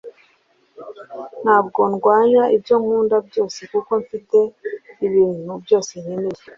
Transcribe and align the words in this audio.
ntabwo 1.43 1.81
ndwanya 1.93 2.43
ibyo 2.55 2.75
nkunda 2.81 3.17
byose 3.27 3.59
kuko 3.71 3.91
mfite 4.03 4.37
ibintu 5.07 5.51
byose 5.63 5.91
nkeneye 6.03 6.41